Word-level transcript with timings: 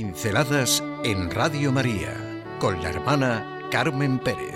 Pinceladas 0.00 0.84
en 1.02 1.28
Radio 1.28 1.72
María 1.72 2.14
con 2.60 2.80
la 2.80 2.90
hermana 2.90 3.66
Carmen 3.68 4.20
Pérez. 4.20 4.54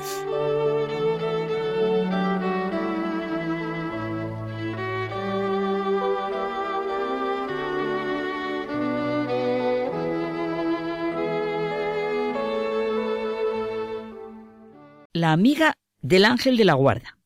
La 15.12 15.32
amiga 15.32 15.74
del 16.02 16.24
ángel 16.24 16.56
de 16.56 16.64
la 16.64 16.74
guarda. 16.74 17.18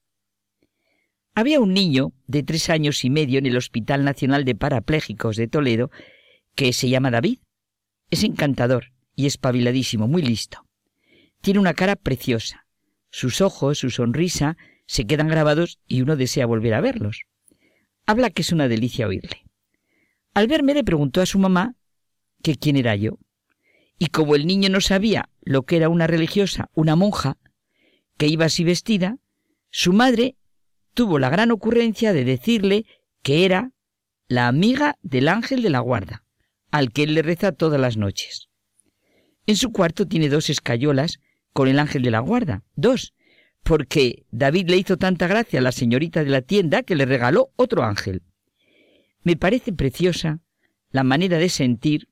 Había 1.34 1.60
un 1.60 1.74
niño 1.74 2.14
de 2.26 2.42
tres 2.42 2.70
años 2.70 3.04
y 3.04 3.10
medio 3.10 3.38
en 3.38 3.44
el 3.44 3.58
Hospital 3.58 4.06
Nacional 4.06 4.46
de 4.46 4.54
Parapléjicos 4.54 5.36
de 5.36 5.48
Toledo 5.48 5.90
que 6.54 6.72
se 6.72 6.88
llama 6.88 7.10
David. 7.10 7.40
Es 8.10 8.22
encantador 8.22 8.92
y 9.14 9.26
espabiladísimo, 9.26 10.06
muy 10.06 10.22
listo. 10.22 10.66
Tiene 11.40 11.60
una 11.60 11.74
cara 11.74 11.96
preciosa. 11.96 12.66
Sus 13.10 13.40
ojos, 13.40 13.78
su 13.78 13.90
sonrisa, 13.90 14.56
se 14.86 15.06
quedan 15.06 15.28
grabados 15.28 15.78
y 15.86 16.02
uno 16.02 16.16
desea 16.16 16.46
volver 16.46 16.74
a 16.74 16.80
verlos. 16.80 17.22
Habla 18.06 18.30
que 18.30 18.42
es 18.42 18.52
una 18.52 18.68
delicia 18.68 19.08
oírle. 19.08 19.44
Al 20.34 20.46
verme 20.46 20.74
le 20.74 20.84
preguntó 20.84 21.20
a 21.20 21.26
su 21.26 21.38
mamá 21.38 21.74
que 22.42 22.56
quién 22.56 22.76
era 22.76 22.94
yo. 22.94 23.18
Y 23.98 24.06
como 24.08 24.34
el 24.34 24.46
niño 24.46 24.68
no 24.68 24.80
sabía 24.80 25.30
lo 25.40 25.62
que 25.62 25.76
era 25.76 25.88
una 25.88 26.06
religiosa, 26.06 26.68
una 26.74 26.94
monja, 26.94 27.38
que 28.18 28.26
iba 28.26 28.44
así 28.44 28.62
vestida, 28.62 29.18
su 29.70 29.92
madre 29.92 30.36
tuvo 30.94 31.18
la 31.18 31.30
gran 31.30 31.50
ocurrencia 31.50 32.12
de 32.12 32.24
decirle 32.24 32.86
que 33.22 33.44
era 33.44 33.72
la 34.28 34.48
amiga 34.48 34.96
del 35.02 35.28
ángel 35.28 35.62
de 35.62 35.70
la 35.70 35.80
guarda, 35.80 36.24
al 36.76 36.92
que 36.92 37.04
él 37.04 37.14
le 37.14 37.22
reza 37.22 37.52
todas 37.52 37.80
las 37.80 37.96
noches. 37.96 38.50
En 39.46 39.56
su 39.56 39.72
cuarto 39.72 40.06
tiene 40.06 40.28
dos 40.28 40.50
escayolas 40.50 41.20
con 41.54 41.68
el 41.68 41.78
ángel 41.78 42.02
de 42.02 42.10
la 42.10 42.20
guarda, 42.20 42.64
dos, 42.74 43.14
porque 43.62 44.26
David 44.30 44.68
le 44.68 44.76
hizo 44.76 44.98
tanta 44.98 45.26
gracia 45.26 45.60
a 45.60 45.62
la 45.62 45.72
señorita 45.72 46.22
de 46.22 46.28
la 46.28 46.42
tienda 46.42 46.82
que 46.82 46.94
le 46.94 47.06
regaló 47.06 47.50
otro 47.56 47.82
ángel. 47.82 48.24
Me 49.22 49.36
parece 49.36 49.72
preciosa 49.72 50.40
la 50.90 51.02
manera 51.02 51.38
de 51.38 51.48
sentir 51.48 52.10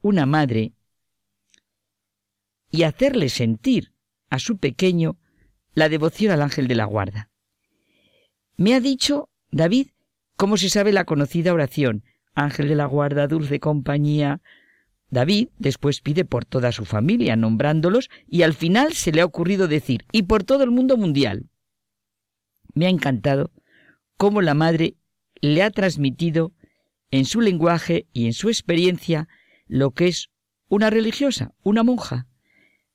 una 0.00 0.24
madre 0.24 0.72
y 2.70 2.84
hacerle 2.84 3.28
sentir 3.28 3.92
a 4.30 4.38
su 4.38 4.56
pequeño 4.56 5.18
la 5.74 5.90
devoción 5.90 6.32
al 6.32 6.40
ángel 6.40 6.68
de 6.68 6.74
la 6.74 6.86
guarda. 6.86 7.28
Me 8.56 8.72
ha 8.72 8.80
dicho, 8.80 9.28
David, 9.50 9.88
cómo 10.36 10.56
se 10.56 10.70
sabe 10.70 10.94
la 10.94 11.04
conocida 11.04 11.52
oración, 11.52 12.02
ángel 12.36 12.68
de 12.68 12.76
la 12.76 12.86
guarda, 12.86 13.26
dulce 13.26 13.58
compañía. 13.58 14.40
David 15.10 15.48
después 15.58 16.00
pide 16.00 16.24
por 16.24 16.44
toda 16.44 16.70
su 16.70 16.84
familia, 16.84 17.34
nombrándolos, 17.34 18.10
y 18.28 18.42
al 18.42 18.54
final 18.54 18.92
se 18.92 19.10
le 19.10 19.22
ha 19.22 19.24
ocurrido 19.24 19.66
decir, 19.66 20.04
y 20.12 20.24
por 20.24 20.44
todo 20.44 20.62
el 20.62 20.70
mundo 20.70 20.96
mundial. 20.96 21.48
Me 22.74 22.86
ha 22.86 22.90
encantado 22.90 23.50
cómo 24.16 24.42
la 24.42 24.54
madre 24.54 24.96
le 25.40 25.62
ha 25.62 25.70
transmitido 25.70 26.52
en 27.10 27.24
su 27.24 27.40
lenguaje 27.40 28.06
y 28.12 28.26
en 28.26 28.32
su 28.32 28.48
experiencia 28.48 29.28
lo 29.66 29.92
que 29.92 30.08
es 30.08 30.30
una 30.68 30.90
religiosa, 30.90 31.52
una 31.62 31.82
monja, 31.82 32.26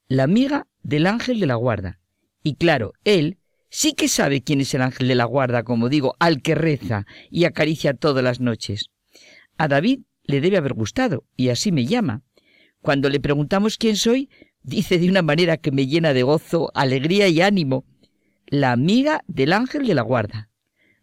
la 0.07 0.23
amiga 0.23 0.67
del 0.83 1.07
ángel 1.07 1.39
de 1.39 1.47
la 1.47 1.55
guarda, 1.55 1.99
y 2.43 2.55
claro, 2.55 2.93
él 3.03 3.37
sí 3.69 3.93
que 3.93 4.07
sabe 4.07 4.41
quién 4.41 4.61
es 4.61 4.73
el 4.73 4.81
ángel 4.81 5.07
de 5.07 5.15
la 5.15 5.25
guarda, 5.25 5.63
como 5.63 5.89
digo, 5.89 6.15
al 6.19 6.41
que 6.41 6.55
reza 6.55 7.05
y 7.29 7.45
acaricia 7.45 7.93
todas 7.93 8.23
las 8.23 8.39
noches. 8.39 8.89
A 9.61 9.67
David 9.67 10.01
le 10.23 10.41
debe 10.41 10.57
haber 10.57 10.73
gustado, 10.73 11.25
y 11.37 11.49
así 11.49 11.71
me 11.71 11.85
llama. 11.85 12.23
Cuando 12.81 13.09
le 13.09 13.19
preguntamos 13.19 13.77
quién 13.77 13.95
soy, 13.95 14.29
dice 14.63 14.97
de 14.97 15.07
una 15.07 15.21
manera 15.21 15.57
que 15.57 15.71
me 15.71 15.85
llena 15.85 16.13
de 16.13 16.23
gozo, 16.23 16.71
alegría 16.73 17.27
y 17.27 17.41
ánimo, 17.41 17.85
la 18.47 18.71
amiga 18.71 19.23
del 19.27 19.53
ángel 19.53 19.85
de 19.85 19.93
la 19.93 20.01
guarda. 20.01 20.49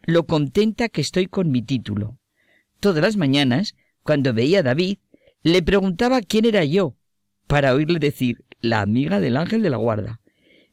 Lo 0.02 0.26
contenta 0.26 0.88
que 0.88 1.00
estoy 1.00 1.26
con 1.26 1.52
mi 1.52 1.62
título. 1.62 2.18
Todas 2.80 3.02
las 3.02 3.16
mañanas, 3.16 3.76
cuando 4.02 4.34
veía 4.34 4.60
a 4.60 4.64
David, 4.64 4.98
le 5.44 5.62
preguntaba 5.62 6.20
quién 6.20 6.44
era 6.44 6.64
yo, 6.64 6.96
para 7.46 7.74
oírle 7.74 8.00
decir, 8.00 8.44
la 8.60 8.80
amiga 8.80 9.20
del 9.20 9.36
ángel 9.36 9.62
de 9.62 9.70
la 9.70 9.76
guarda 9.76 10.20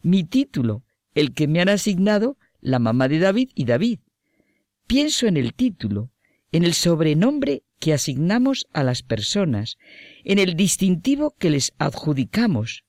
mi 0.06 0.24
título, 0.24 0.84
el 1.16 1.34
que 1.34 1.48
me 1.48 1.62
han 1.62 1.70
asignado 1.70 2.38
la 2.62 2.78
mamá 2.78 3.08
de 3.08 3.18
David 3.18 3.50
y 3.56 3.66
David. 3.66 4.00
Pienso 4.86 5.26
en 5.26 5.36
el 5.36 5.56
título, 5.56 6.12
en 6.52 6.64
el 6.64 6.76
sobrenombre 6.76 7.64
que 7.80 7.94
asignamos 7.94 8.66
a 8.74 8.84
las 8.84 9.04
personas, 9.04 9.78
en 10.24 10.40
el 10.40 10.56
distintivo 10.56 11.36
que 11.38 11.50
les 11.50 11.74
adjudicamos. 11.78 12.84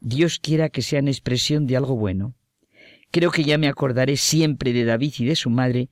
Dios 0.00 0.38
quiera 0.38 0.68
que 0.68 0.82
sean 0.82 1.08
expresión 1.08 1.66
de 1.66 1.76
algo 1.76 1.96
bueno. 1.96 2.34
Creo 3.10 3.30
que 3.30 3.44
ya 3.44 3.58
me 3.58 3.68
acordaré 3.68 4.16
siempre 4.16 4.72
de 4.72 4.84
David 4.84 5.14
y 5.18 5.24
de 5.24 5.36
su 5.36 5.48
madre 5.48 5.88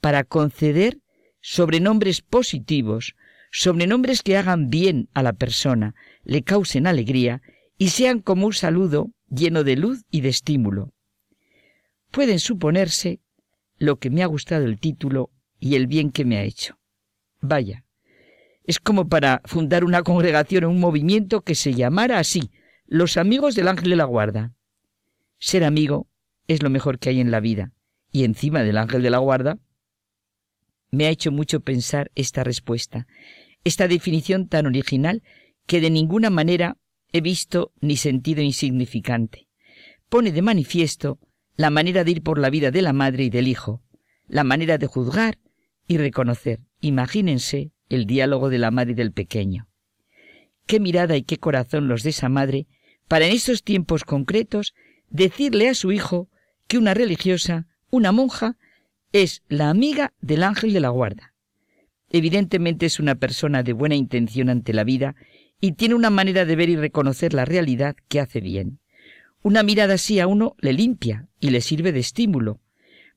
para 0.00 0.24
conceder 0.24 1.00
sobrenombres 1.40 2.22
positivos, 2.22 3.14
sobrenombres 3.50 4.22
que 4.22 4.36
hagan 4.36 4.68
bien 4.68 5.08
a 5.14 5.22
la 5.22 5.32
persona, 5.32 5.94
le 6.22 6.42
causen 6.42 6.86
alegría 6.86 7.40
y 7.78 7.88
sean 7.88 8.20
como 8.20 8.46
un 8.46 8.52
saludo 8.52 9.10
lleno 9.30 9.64
de 9.64 9.76
luz 9.76 10.04
y 10.10 10.20
de 10.20 10.28
estímulo. 10.28 10.92
Pueden 12.10 12.38
suponerse 12.38 13.20
lo 13.78 13.98
que 13.98 14.10
me 14.10 14.22
ha 14.22 14.26
gustado 14.26 14.64
el 14.64 14.78
título 14.78 15.30
y 15.58 15.74
el 15.74 15.86
bien 15.86 16.10
que 16.10 16.24
me 16.24 16.38
ha 16.38 16.44
hecho. 16.44 16.78
Vaya, 17.40 17.84
es 18.64 18.80
como 18.80 19.08
para 19.08 19.42
fundar 19.44 19.84
una 19.84 20.02
congregación 20.02 20.64
o 20.64 20.70
un 20.70 20.80
movimiento 20.80 21.42
que 21.42 21.54
se 21.54 21.74
llamara 21.74 22.18
así, 22.18 22.50
los 22.86 23.16
amigos 23.16 23.54
del 23.54 23.68
ángel 23.68 23.90
de 23.90 23.96
la 23.96 24.04
guarda. 24.04 24.54
Ser 25.38 25.64
amigo 25.64 26.08
es 26.48 26.62
lo 26.62 26.70
mejor 26.70 26.98
que 26.98 27.10
hay 27.10 27.20
en 27.20 27.30
la 27.30 27.40
vida, 27.40 27.72
y 28.10 28.24
encima 28.24 28.62
del 28.62 28.78
ángel 28.78 29.02
de 29.02 29.10
la 29.10 29.18
guarda, 29.18 29.58
me 30.90 31.06
ha 31.06 31.10
hecho 31.10 31.30
mucho 31.30 31.60
pensar 31.60 32.10
esta 32.14 32.44
respuesta, 32.44 33.06
esta 33.64 33.88
definición 33.88 34.48
tan 34.48 34.66
original 34.66 35.22
que 35.66 35.80
de 35.80 35.90
ninguna 35.90 36.30
manera 36.30 36.76
he 37.12 37.20
visto 37.20 37.72
ni 37.80 37.96
sentido 37.96 38.42
insignificante. 38.42 39.48
Pone 40.08 40.32
de 40.32 40.42
manifiesto 40.42 41.18
la 41.56 41.70
manera 41.70 42.04
de 42.04 42.12
ir 42.12 42.22
por 42.22 42.38
la 42.38 42.50
vida 42.50 42.70
de 42.70 42.82
la 42.82 42.92
madre 42.92 43.24
y 43.24 43.30
del 43.30 43.48
hijo, 43.48 43.82
la 44.28 44.44
manera 44.44 44.78
de 44.78 44.86
juzgar 44.86 45.38
y 45.86 45.98
reconocer. 45.98 46.60
Imagínense 46.86 47.72
el 47.88 48.06
diálogo 48.06 48.48
de 48.48 48.58
la 48.58 48.70
madre 48.70 48.92
y 48.92 48.94
del 48.94 49.10
pequeño. 49.10 49.66
Qué 50.66 50.78
mirada 50.78 51.16
y 51.16 51.24
qué 51.24 51.36
corazón 51.36 51.88
los 51.88 52.04
de 52.04 52.10
esa 52.10 52.28
madre 52.28 52.68
para 53.08 53.26
en 53.26 53.32
estos 53.32 53.64
tiempos 53.64 54.04
concretos 54.04 54.72
decirle 55.10 55.68
a 55.68 55.74
su 55.74 55.90
hijo 55.90 56.28
que 56.68 56.78
una 56.78 56.94
religiosa, 56.94 57.66
una 57.90 58.12
monja, 58.12 58.56
es 59.10 59.42
la 59.48 59.68
amiga 59.68 60.12
del 60.20 60.44
ángel 60.44 60.72
de 60.72 60.78
la 60.78 60.90
guarda. 60.90 61.34
Evidentemente 62.08 62.86
es 62.86 63.00
una 63.00 63.16
persona 63.16 63.64
de 63.64 63.72
buena 63.72 63.96
intención 63.96 64.48
ante 64.48 64.72
la 64.72 64.84
vida 64.84 65.16
y 65.60 65.72
tiene 65.72 65.96
una 65.96 66.10
manera 66.10 66.44
de 66.44 66.54
ver 66.54 66.68
y 66.68 66.76
reconocer 66.76 67.34
la 67.34 67.44
realidad 67.44 67.96
que 68.06 68.20
hace 68.20 68.40
bien. 68.40 68.78
Una 69.42 69.64
mirada 69.64 69.94
así 69.94 70.20
a 70.20 70.28
uno 70.28 70.54
le 70.60 70.72
limpia 70.72 71.26
y 71.40 71.50
le 71.50 71.62
sirve 71.62 71.90
de 71.90 71.98
estímulo, 71.98 72.60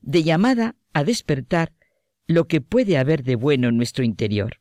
de 0.00 0.24
llamada 0.24 0.74
a 0.92 1.04
despertar 1.04 1.72
lo 2.30 2.46
que 2.46 2.60
puede 2.60 2.96
haber 2.96 3.24
de 3.24 3.34
bueno 3.34 3.68
en 3.68 3.76
nuestro 3.76 4.04
interior. 4.04 4.60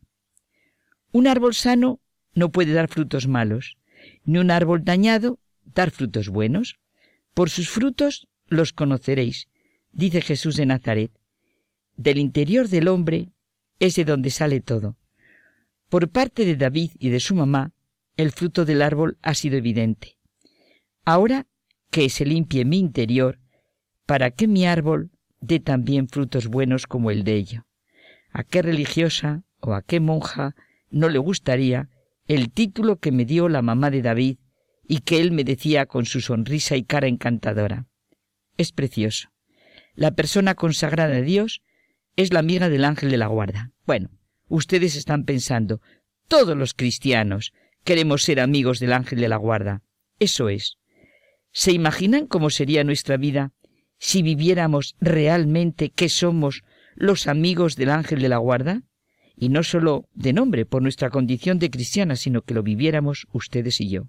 Un 1.11 1.27
árbol 1.27 1.53
sano 1.53 1.99
no 2.33 2.51
puede 2.51 2.73
dar 2.73 2.87
frutos 2.87 3.27
malos, 3.27 3.77
ni 4.23 4.39
un 4.39 4.49
árbol 4.49 4.83
dañado 4.83 5.39
dar 5.65 5.91
frutos 5.91 6.29
buenos. 6.29 6.79
Por 7.35 7.51
sus 7.51 7.69
frutos 7.69 8.27
los 8.47 8.73
conoceréis, 8.73 9.49
dice 9.91 10.21
Jesús 10.21 10.55
de 10.55 10.65
Nazaret. 10.65 11.11
Del 11.95 12.17
interior 12.17 12.69
del 12.69 12.87
hombre 12.87 13.29
es 13.77 13.93
de 13.93 14.03
donde 14.03 14.31
sale 14.31 14.61
todo. 14.61 14.97
Por 15.89 16.09
parte 16.09 16.45
de 16.45 16.55
David 16.55 16.93
y 16.97 17.09
de 17.09 17.19
su 17.19 17.35
mamá, 17.35 17.71
el 18.17 18.31
fruto 18.31 18.65
del 18.65 18.81
árbol 18.81 19.19
ha 19.21 19.35
sido 19.35 19.57
evidente. 19.57 20.17
Ahora 21.05 21.45
que 21.91 22.09
se 22.09 22.25
limpie 22.25 22.65
mi 22.65 22.79
interior, 22.79 23.37
para 24.07 24.31
que 24.31 24.47
mi 24.47 24.65
árbol 24.65 25.11
dé 25.41 25.59
también 25.59 26.07
frutos 26.07 26.47
buenos 26.47 26.87
como 26.87 27.11
el 27.11 27.23
de 27.23 27.35
ello. 27.35 27.65
¿A 28.31 28.43
qué 28.43 28.61
religiosa 28.61 29.43
o 29.59 29.73
a 29.73 29.81
qué 29.81 29.99
monja 29.99 30.55
no 30.89 31.09
le 31.09 31.19
gustaría 31.19 31.89
el 32.27 32.51
título 32.51 32.97
que 32.97 33.11
me 33.11 33.25
dio 33.25 33.49
la 33.49 33.61
mamá 33.61 33.89
de 33.89 34.01
David 34.01 34.37
y 34.87 34.99
que 34.99 35.19
él 35.19 35.31
me 35.31 35.43
decía 35.43 35.85
con 35.85 36.05
su 36.05 36.21
sonrisa 36.21 36.75
y 36.75 36.83
cara 36.83 37.07
encantadora? 37.07 37.87
Es 38.57 38.71
precioso. 38.71 39.29
La 39.95 40.11
persona 40.11 40.55
consagrada 40.55 41.15
a 41.17 41.21
Dios 41.21 41.61
es 42.15 42.33
la 42.33 42.39
amiga 42.39 42.69
del 42.69 42.85
ángel 42.85 43.09
de 43.09 43.17
la 43.17 43.27
guarda. 43.27 43.71
Bueno, 43.85 44.09
Ustedes 44.49 44.95
están 44.95 45.25
pensando, 45.25 45.79
todos 46.27 46.57
los 46.57 46.73
cristianos 46.73 47.53
queremos 47.83 48.23
ser 48.23 48.39
amigos 48.39 48.79
del 48.79 48.93
ángel 48.93 49.19
de 49.19 49.29
la 49.29 49.37
guarda. 49.37 49.83
Eso 50.17 50.49
es. 50.49 50.77
¿Se 51.51 51.71
imaginan 51.71 52.25
cómo 52.25 52.49
sería 52.49 52.83
nuestra 52.83 53.15
vida 53.17 53.53
si 53.99 54.23
viviéramos 54.23 54.95
realmente 54.99 55.89
que 55.91 56.09
somos 56.09 56.63
los 56.95 57.27
amigos 57.27 57.75
del 57.75 57.91
ángel 57.91 58.21
de 58.21 58.29
la 58.29 58.37
guarda? 58.37 58.83
y 59.39 59.49
no 59.49 59.63
solo 59.63 60.09
de 60.13 60.33
nombre 60.33 60.65
por 60.65 60.81
nuestra 60.81 61.09
condición 61.09 61.59
de 61.59 61.69
cristiana, 61.69 62.17
sino 62.17 62.41
que 62.41 62.53
lo 62.53 62.61
viviéramos 62.61 63.25
ustedes 63.31 63.79
y 63.79 63.89
yo. 63.89 64.03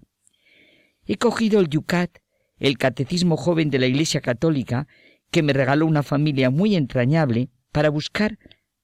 He 1.07 1.17
cogido 1.17 1.61
el 1.61 1.69
Yucat, 1.69 2.19
el 2.59 2.77
catecismo 2.77 3.37
joven 3.37 3.71
de 3.71 3.79
la 3.79 3.87
Iglesia 3.87 4.21
Católica, 4.21 4.89
que 5.31 5.45
me 5.45 5.53
regaló 5.53 5.87
una 5.87 6.03
familia 6.03 6.51
muy 6.51 6.75
entrañable, 6.75 7.49
para 7.71 7.91
buscar 7.91 8.39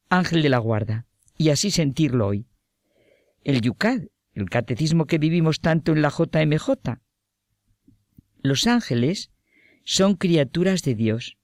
Ángel 0.08 0.42
de 0.42 0.48
la 0.48 0.58
Guarda, 0.58 1.06
y 1.36 1.48
así 1.50 1.72
sentirlo 1.72 2.28
hoy. 2.28 2.46
El 3.42 3.60
Yucat, 3.60 4.04
el 4.32 4.48
catecismo 4.48 5.06
que 5.06 5.18
vivimos 5.18 5.58
tanto 5.58 5.92
en 5.92 6.00
la 6.00 6.10
JMJ. 6.10 7.00
Los 8.40 8.68
ángeles 8.68 9.32
son 9.86 10.16
criaturas 10.16 10.82
de 10.82 10.96
Dios. 10.96 11.38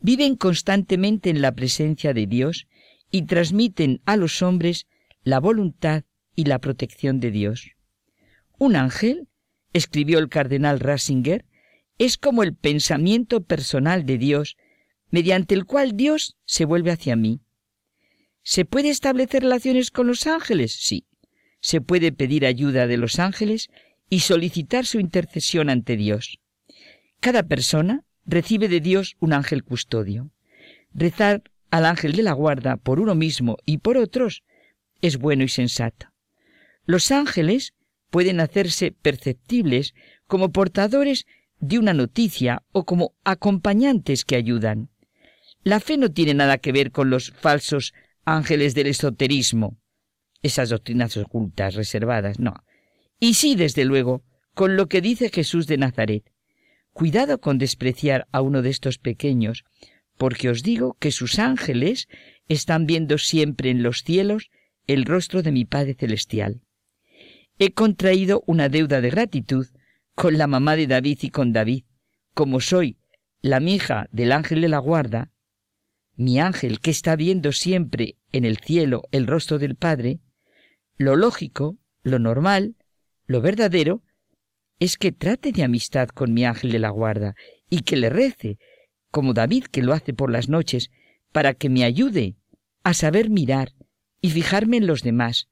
Viven 0.00 0.36
constantemente 0.36 1.30
en 1.30 1.40
la 1.40 1.52
presencia 1.52 2.12
de 2.12 2.26
Dios 2.26 2.68
y 3.10 3.22
transmiten 3.22 4.02
a 4.04 4.16
los 4.16 4.42
hombres 4.42 4.86
la 5.24 5.40
voluntad 5.40 6.04
y 6.36 6.44
la 6.44 6.58
protección 6.58 7.20
de 7.20 7.30
Dios. 7.30 7.72
Un 8.58 8.76
ángel, 8.76 9.28
escribió 9.72 10.18
el 10.18 10.28
cardenal 10.28 10.78
Ratzinger, 10.78 11.46
es 11.98 12.18
como 12.18 12.42
el 12.42 12.54
pensamiento 12.54 13.42
personal 13.42 14.04
de 14.04 14.18
Dios, 14.18 14.56
mediante 15.10 15.54
el 15.54 15.64
cual 15.64 15.96
Dios 15.96 16.36
se 16.44 16.66
vuelve 16.66 16.90
hacia 16.90 17.16
mí. 17.16 17.40
¿Se 18.42 18.66
puede 18.66 18.90
establecer 18.90 19.42
relaciones 19.42 19.90
con 19.90 20.06
los 20.06 20.26
ángeles? 20.26 20.72
Sí. 20.72 21.06
Se 21.60 21.80
puede 21.80 22.12
pedir 22.12 22.44
ayuda 22.44 22.86
de 22.86 22.98
los 22.98 23.18
ángeles 23.18 23.70
y 24.10 24.20
solicitar 24.20 24.84
su 24.84 25.00
intercesión 25.00 25.70
ante 25.70 25.96
Dios. 25.96 26.40
Cada 27.20 27.42
persona 27.42 28.04
recibe 28.24 28.68
de 28.68 28.80
Dios 28.80 29.16
un 29.20 29.34
ángel 29.34 29.62
custodio. 29.62 30.30
Rezar 30.92 31.42
al 31.70 31.84
ángel 31.84 32.12
de 32.12 32.22
la 32.22 32.32
guarda 32.32 32.76
por 32.76 32.98
uno 32.98 33.14
mismo 33.14 33.58
y 33.66 33.78
por 33.78 33.98
otros 33.98 34.42
es 35.02 35.18
bueno 35.18 35.44
y 35.44 35.48
sensato. 35.48 36.06
Los 36.86 37.10
ángeles 37.10 37.74
pueden 38.10 38.40
hacerse 38.40 38.90
perceptibles 38.90 39.94
como 40.26 40.50
portadores 40.50 41.26
de 41.58 41.78
una 41.78 41.92
noticia 41.92 42.62
o 42.72 42.84
como 42.84 43.14
acompañantes 43.22 44.24
que 44.24 44.36
ayudan. 44.36 44.88
La 45.62 45.78
fe 45.78 45.98
no 45.98 46.10
tiene 46.10 46.32
nada 46.32 46.56
que 46.56 46.72
ver 46.72 46.90
con 46.90 47.10
los 47.10 47.32
falsos 47.32 47.92
ángeles 48.24 48.74
del 48.74 48.86
esoterismo, 48.86 49.78
esas 50.42 50.70
doctrinas 50.70 51.16
ocultas, 51.18 51.74
reservadas, 51.74 52.38
no. 52.38 52.54
Y 53.18 53.34
sí, 53.34 53.56
desde 53.56 53.84
luego, 53.84 54.24
con 54.54 54.76
lo 54.76 54.88
que 54.88 55.02
dice 55.02 55.28
Jesús 55.28 55.66
de 55.66 55.76
Nazaret. 55.76 56.24
Cuidado 56.92 57.40
con 57.40 57.58
despreciar 57.58 58.26
a 58.32 58.40
uno 58.40 58.62
de 58.62 58.70
estos 58.70 58.98
pequeños, 58.98 59.64
porque 60.16 60.50
os 60.50 60.62
digo 60.62 60.96
que 60.98 61.12
sus 61.12 61.38
ángeles 61.38 62.08
están 62.48 62.86
viendo 62.86 63.16
siempre 63.18 63.70
en 63.70 63.82
los 63.82 64.02
cielos 64.02 64.50
el 64.86 65.04
rostro 65.04 65.42
de 65.42 65.52
mi 65.52 65.64
Padre 65.64 65.94
Celestial. 65.94 66.62
He 67.58 67.72
contraído 67.72 68.42
una 68.46 68.68
deuda 68.68 69.00
de 69.00 69.10
gratitud 69.10 69.66
con 70.14 70.36
la 70.36 70.46
mamá 70.46 70.76
de 70.76 70.86
David 70.86 71.18
y 71.22 71.30
con 71.30 71.52
David, 71.52 71.84
como 72.34 72.60
soy 72.60 72.98
la 73.40 73.60
mija 73.60 74.08
del 74.12 74.32
ángel 74.32 74.60
de 74.60 74.68
la 74.68 74.78
guarda, 74.78 75.30
mi 76.16 76.38
ángel 76.38 76.80
que 76.80 76.90
está 76.90 77.16
viendo 77.16 77.52
siempre 77.52 78.16
en 78.32 78.44
el 78.44 78.58
cielo 78.58 79.04
el 79.12 79.26
rostro 79.26 79.58
del 79.58 79.76
Padre, 79.76 80.20
lo 80.96 81.16
lógico, 81.16 81.78
lo 82.02 82.18
normal, 82.18 82.76
lo 83.26 83.40
verdadero, 83.40 84.02
es 84.80 84.96
que 84.96 85.12
trate 85.12 85.52
de 85.52 85.62
amistad 85.62 86.08
con 86.08 86.32
mi 86.32 86.44
ángel 86.44 86.72
de 86.72 86.78
la 86.78 86.90
guarda 86.90 87.34
y 87.68 87.82
que 87.82 87.96
le 87.96 88.08
rece 88.08 88.58
como 89.10 89.34
David 89.34 89.64
que 89.64 89.82
lo 89.82 89.92
hace 89.92 90.14
por 90.14 90.30
las 90.30 90.48
noches, 90.48 90.90
para 91.32 91.54
que 91.54 91.68
me 91.68 91.84
ayude 91.84 92.36
a 92.82 92.94
saber 92.94 93.28
mirar 93.28 93.72
y 94.20 94.30
fijarme 94.30 94.78
en 94.78 94.86
los 94.86 95.02
demás, 95.02 95.48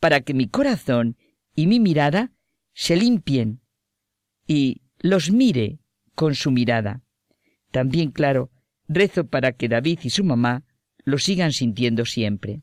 para 0.00 0.20
que 0.20 0.34
mi 0.34 0.48
corazón 0.48 1.16
y 1.54 1.66
mi 1.66 1.78
mirada 1.78 2.32
se 2.72 2.96
limpien 2.96 3.60
y 4.46 4.82
los 4.98 5.30
mire 5.30 5.78
con 6.14 6.34
su 6.34 6.50
mirada. 6.50 7.02
También, 7.70 8.10
claro, 8.10 8.50
rezo 8.88 9.26
para 9.26 9.52
que 9.52 9.68
David 9.68 10.00
y 10.02 10.10
su 10.10 10.24
mamá 10.24 10.64
lo 11.04 11.18
sigan 11.18 11.52
sintiendo 11.52 12.04
siempre. 12.04 12.62